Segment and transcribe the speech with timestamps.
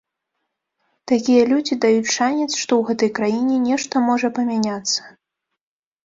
[1.09, 5.01] Такія людзі даюць шанец, што ў гэтай краіне нешта можа памяняцца.